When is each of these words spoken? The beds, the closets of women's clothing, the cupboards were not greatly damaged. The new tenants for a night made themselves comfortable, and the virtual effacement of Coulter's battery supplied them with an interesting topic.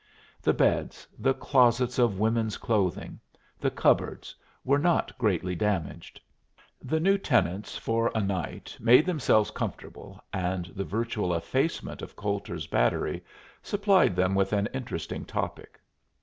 The 0.41 0.51
beds, 0.51 1.07
the 1.19 1.35
closets 1.35 1.99
of 1.99 2.17
women's 2.17 2.57
clothing, 2.57 3.19
the 3.59 3.69
cupboards 3.69 4.33
were 4.65 4.79
not 4.79 5.15
greatly 5.19 5.53
damaged. 5.53 6.19
The 6.83 6.99
new 6.99 7.19
tenants 7.19 7.77
for 7.77 8.11
a 8.15 8.19
night 8.19 8.75
made 8.79 9.05
themselves 9.05 9.51
comfortable, 9.51 10.19
and 10.33 10.65
the 10.75 10.85
virtual 10.85 11.35
effacement 11.35 12.01
of 12.01 12.15
Coulter's 12.15 12.65
battery 12.65 13.23
supplied 13.61 14.15
them 14.15 14.33
with 14.33 14.53
an 14.53 14.65
interesting 14.73 15.23
topic. 15.23 15.79